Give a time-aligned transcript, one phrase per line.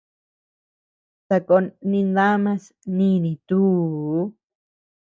[1.27, 2.63] Sakón nindamas
[2.95, 4.21] nini tuu.